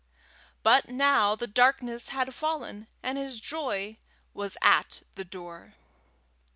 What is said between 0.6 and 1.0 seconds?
But